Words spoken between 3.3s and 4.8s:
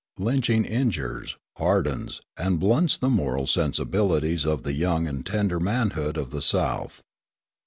sensibilities of the